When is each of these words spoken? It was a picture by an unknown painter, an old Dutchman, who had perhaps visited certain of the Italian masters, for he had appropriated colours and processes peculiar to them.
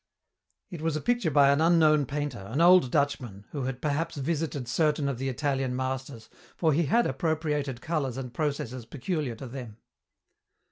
It 0.71 0.81
was 0.81 0.95
a 0.95 0.99
picture 0.99 1.29
by 1.29 1.51
an 1.51 1.61
unknown 1.61 2.07
painter, 2.07 2.39
an 2.49 2.59
old 2.59 2.89
Dutchman, 2.89 3.45
who 3.51 3.65
had 3.65 3.83
perhaps 3.83 4.17
visited 4.17 4.67
certain 4.67 5.07
of 5.07 5.19
the 5.19 5.29
Italian 5.29 5.75
masters, 5.75 6.27
for 6.57 6.73
he 6.73 6.87
had 6.87 7.05
appropriated 7.05 7.81
colours 7.81 8.17
and 8.17 8.33
processes 8.33 8.87
peculiar 8.87 9.35
to 9.35 9.45
them. 9.45 9.77